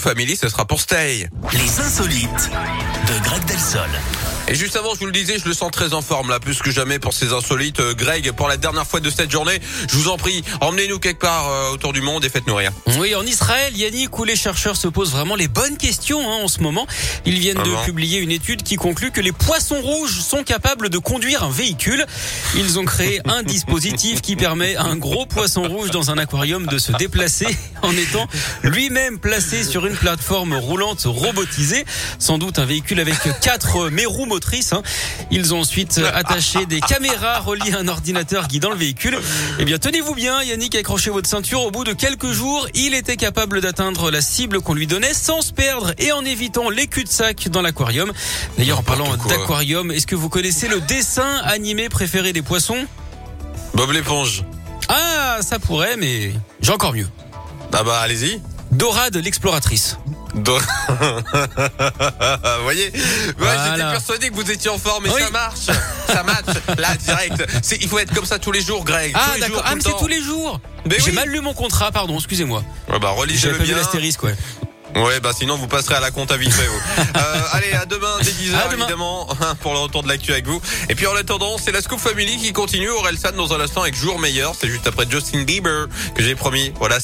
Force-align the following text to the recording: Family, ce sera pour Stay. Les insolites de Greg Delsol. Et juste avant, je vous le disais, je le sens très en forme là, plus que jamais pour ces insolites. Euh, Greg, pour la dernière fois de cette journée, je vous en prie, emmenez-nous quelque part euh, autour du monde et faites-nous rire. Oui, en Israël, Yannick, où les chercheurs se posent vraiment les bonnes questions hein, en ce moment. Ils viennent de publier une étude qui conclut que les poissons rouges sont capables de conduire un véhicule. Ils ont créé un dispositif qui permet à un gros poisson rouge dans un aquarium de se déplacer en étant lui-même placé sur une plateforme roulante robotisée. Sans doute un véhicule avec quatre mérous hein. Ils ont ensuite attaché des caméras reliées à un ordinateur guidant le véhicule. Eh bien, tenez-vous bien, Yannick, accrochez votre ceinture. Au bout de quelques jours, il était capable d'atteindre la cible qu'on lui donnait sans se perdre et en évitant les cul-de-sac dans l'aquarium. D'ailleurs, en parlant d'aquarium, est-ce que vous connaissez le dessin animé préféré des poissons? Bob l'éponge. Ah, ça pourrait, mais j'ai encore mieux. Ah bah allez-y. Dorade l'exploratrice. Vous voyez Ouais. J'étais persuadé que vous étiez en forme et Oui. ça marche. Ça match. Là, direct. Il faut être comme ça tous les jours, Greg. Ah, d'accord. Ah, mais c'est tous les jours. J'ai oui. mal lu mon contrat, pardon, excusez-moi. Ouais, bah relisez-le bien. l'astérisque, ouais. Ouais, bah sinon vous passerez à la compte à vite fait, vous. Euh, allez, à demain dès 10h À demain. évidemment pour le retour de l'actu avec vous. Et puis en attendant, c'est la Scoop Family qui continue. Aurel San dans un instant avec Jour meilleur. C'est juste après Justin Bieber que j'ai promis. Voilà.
Family, 0.00 0.34
ce 0.34 0.48
sera 0.48 0.64
pour 0.64 0.80
Stay. 0.80 1.28
Les 1.52 1.80
insolites 1.80 2.50
de 3.06 3.24
Greg 3.24 3.44
Delsol. 3.44 3.90
Et 4.50 4.56
juste 4.56 4.74
avant, 4.74 4.94
je 4.94 4.98
vous 4.98 5.06
le 5.06 5.12
disais, 5.12 5.38
je 5.38 5.46
le 5.46 5.54
sens 5.54 5.70
très 5.70 5.94
en 5.94 6.02
forme 6.02 6.28
là, 6.28 6.40
plus 6.40 6.58
que 6.58 6.72
jamais 6.72 6.98
pour 6.98 7.12
ces 7.12 7.32
insolites. 7.32 7.78
Euh, 7.78 7.94
Greg, 7.94 8.32
pour 8.32 8.48
la 8.48 8.56
dernière 8.56 8.84
fois 8.84 8.98
de 8.98 9.08
cette 9.08 9.30
journée, 9.30 9.60
je 9.88 9.94
vous 9.94 10.08
en 10.08 10.16
prie, 10.16 10.42
emmenez-nous 10.60 10.98
quelque 10.98 11.20
part 11.20 11.48
euh, 11.48 11.70
autour 11.70 11.92
du 11.92 12.00
monde 12.00 12.24
et 12.24 12.28
faites-nous 12.28 12.56
rire. 12.56 12.72
Oui, 12.98 13.14
en 13.14 13.24
Israël, 13.24 13.76
Yannick, 13.76 14.18
où 14.18 14.24
les 14.24 14.34
chercheurs 14.34 14.76
se 14.76 14.88
posent 14.88 15.12
vraiment 15.12 15.36
les 15.36 15.46
bonnes 15.46 15.76
questions 15.76 16.28
hein, 16.28 16.42
en 16.42 16.48
ce 16.48 16.62
moment. 16.62 16.88
Ils 17.26 17.38
viennent 17.38 17.62
de 17.62 17.84
publier 17.84 18.18
une 18.18 18.32
étude 18.32 18.64
qui 18.64 18.74
conclut 18.74 19.12
que 19.12 19.20
les 19.20 19.30
poissons 19.30 19.80
rouges 19.80 20.18
sont 20.18 20.42
capables 20.42 20.88
de 20.88 20.98
conduire 20.98 21.44
un 21.44 21.50
véhicule. 21.50 22.04
Ils 22.56 22.80
ont 22.80 22.84
créé 22.84 23.20
un 23.26 23.44
dispositif 23.44 24.20
qui 24.20 24.34
permet 24.34 24.74
à 24.74 24.82
un 24.82 24.96
gros 24.96 25.26
poisson 25.26 25.62
rouge 25.62 25.92
dans 25.92 26.10
un 26.10 26.18
aquarium 26.18 26.66
de 26.66 26.78
se 26.78 26.90
déplacer 26.90 27.46
en 27.82 27.92
étant 27.92 28.26
lui-même 28.64 29.20
placé 29.20 29.62
sur 29.62 29.86
une 29.86 29.94
plateforme 29.94 30.54
roulante 30.54 31.02
robotisée. 31.04 31.84
Sans 32.18 32.38
doute 32.38 32.58
un 32.58 32.64
véhicule 32.64 32.98
avec 32.98 33.16
quatre 33.40 33.90
mérous 33.90 34.26
hein. 34.72 34.82
Ils 35.30 35.54
ont 35.54 35.60
ensuite 35.60 35.98
attaché 36.14 36.66
des 36.68 36.80
caméras 36.80 37.40
reliées 37.40 37.72
à 37.72 37.78
un 37.78 37.88
ordinateur 37.88 38.48
guidant 38.48 38.70
le 38.70 38.76
véhicule. 38.76 39.18
Eh 39.58 39.64
bien, 39.64 39.78
tenez-vous 39.78 40.14
bien, 40.14 40.42
Yannick, 40.42 40.74
accrochez 40.74 41.10
votre 41.10 41.28
ceinture. 41.28 41.62
Au 41.62 41.70
bout 41.70 41.84
de 41.84 41.92
quelques 41.92 42.32
jours, 42.32 42.66
il 42.74 42.94
était 42.94 43.16
capable 43.16 43.60
d'atteindre 43.60 44.10
la 44.10 44.20
cible 44.20 44.60
qu'on 44.60 44.74
lui 44.74 44.86
donnait 44.86 45.14
sans 45.14 45.42
se 45.42 45.52
perdre 45.52 45.92
et 45.98 46.12
en 46.12 46.24
évitant 46.24 46.70
les 46.70 46.86
cul-de-sac 46.86 47.48
dans 47.48 47.62
l'aquarium. 47.62 48.12
D'ailleurs, 48.58 48.80
en 48.80 48.82
parlant 48.82 49.16
d'aquarium, 49.28 49.90
est-ce 49.90 50.06
que 50.06 50.16
vous 50.16 50.28
connaissez 50.28 50.68
le 50.68 50.80
dessin 50.80 51.40
animé 51.44 51.88
préféré 51.88 52.32
des 52.32 52.42
poissons? 52.42 52.86
Bob 53.74 53.92
l'éponge. 53.92 54.44
Ah, 54.88 55.38
ça 55.40 55.58
pourrait, 55.58 55.96
mais 55.96 56.32
j'ai 56.60 56.72
encore 56.72 56.92
mieux. 56.92 57.08
Ah 57.72 57.84
bah 57.84 58.00
allez-y. 58.00 58.40
Dorade 58.72 59.16
l'exploratrice. 59.16 59.98
Vous 60.34 60.42
voyez 62.62 62.90
Ouais. 62.92 63.56
J'étais 63.66 63.90
persuadé 63.90 64.30
que 64.30 64.34
vous 64.34 64.50
étiez 64.50 64.70
en 64.70 64.78
forme 64.78 65.06
et 65.06 65.10
Oui. 65.10 65.20
ça 65.22 65.30
marche. 65.30 65.66
Ça 66.06 66.22
match. 66.22 66.44
Là, 66.78 66.94
direct. 66.96 67.44
Il 67.80 67.88
faut 67.88 67.98
être 67.98 68.14
comme 68.14 68.24
ça 68.26 68.38
tous 68.38 68.52
les 68.52 68.62
jours, 68.62 68.84
Greg. 68.84 69.12
Ah, 69.14 69.38
d'accord. 69.38 69.62
Ah, 69.64 69.74
mais 69.74 69.82
c'est 69.82 69.96
tous 69.98 70.08
les 70.08 70.22
jours. 70.22 70.60
J'ai 70.86 70.96
oui. 71.06 71.12
mal 71.12 71.28
lu 71.28 71.40
mon 71.40 71.54
contrat, 71.54 71.90
pardon, 71.92 72.16
excusez-moi. 72.16 72.62
Ouais, 72.88 72.98
bah 72.98 73.10
relisez-le 73.10 73.58
bien. 73.58 73.76
l'astérisque, 73.76 74.22
ouais. 74.22 74.34
Ouais, 74.96 75.20
bah 75.20 75.30
sinon 75.32 75.56
vous 75.56 75.68
passerez 75.68 75.94
à 75.94 76.00
la 76.00 76.10
compte 76.10 76.32
à 76.32 76.36
vite 76.36 76.52
fait, 76.52 76.66
vous. 76.66 76.80
Euh, 77.16 77.40
allez, 77.52 77.72
à 77.74 77.86
demain 77.86 78.16
dès 78.22 78.30
10h 78.32 78.54
À 78.56 78.68
demain. 78.68 78.84
évidemment 78.86 79.28
pour 79.60 79.72
le 79.72 79.78
retour 79.80 80.02
de 80.02 80.08
l'actu 80.08 80.32
avec 80.32 80.46
vous. 80.46 80.60
Et 80.88 80.94
puis 80.96 81.06
en 81.06 81.14
attendant, 81.14 81.58
c'est 81.58 81.70
la 81.70 81.80
Scoop 81.80 82.00
Family 82.00 82.38
qui 82.38 82.52
continue. 82.52 82.88
Aurel 82.90 83.16
San 83.18 83.34
dans 83.36 83.52
un 83.52 83.60
instant 83.60 83.82
avec 83.82 83.94
Jour 83.94 84.18
meilleur. 84.18 84.54
C'est 84.60 84.68
juste 84.68 84.86
après 84.88 85.06
Justin 85.08 85.42
Bieber 85.42 85.86
que 86.16 86.22
j'ai 86.24 86.34
promis. 86.34 86.72
Voilà. 86.80 86.98